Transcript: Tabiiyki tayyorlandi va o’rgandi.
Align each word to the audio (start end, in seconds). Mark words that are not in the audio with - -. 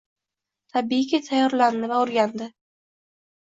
Tabiiyki 0.75 1.19
tayyorlandi 1.27 1.93
va 1.93 2.01
o’rgandi. 2.07 2.51